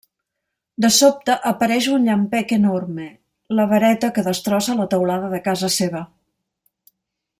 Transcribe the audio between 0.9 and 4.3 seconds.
sobte apareix un llampec enorme, la vareta que